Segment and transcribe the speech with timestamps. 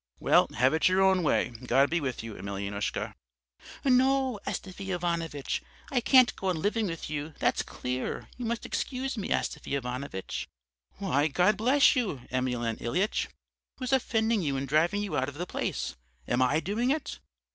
[0.19, 3.13] "'Well, have it your own way; God be with you, Emelyanoushka.'
[3.85, 8.27] "'No, Astafy Ivanovitch, I can't go on living with you, that's clear.
[8.35, 10.47] You must excuse me, Astafy Ivanovitch.'
[10.97, 13.27] "'Why, God bless you, Emelyan Ilyitch,
[13.77, 15.95] who's offending you and driving you out of the place
[16.27, 17.19] am I doing it?'